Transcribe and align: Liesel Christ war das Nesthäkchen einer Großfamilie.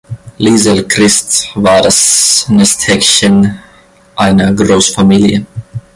Liesel 0.39 0.87
Christ 0.87 1.49
war 1.53 1.83
das 1.83 2.47
Nesthäkchen 2.49 3.59
einer 4.15 4.51
Großfamilie. 4.51 5.45